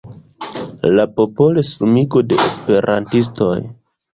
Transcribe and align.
La 0.99 1.05
popolsumigo 1.19 2.25
de 2.33 2.41
esperantistoj. 2.47 3.53